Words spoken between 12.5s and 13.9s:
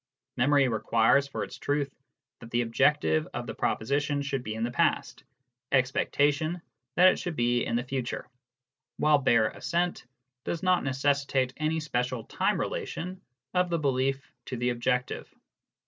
relation of the